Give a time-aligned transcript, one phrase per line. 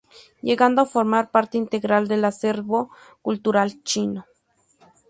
[0.41, 2.89] Llegando a formar parte integral del acervo
[3.21, 4.25] cultural chino.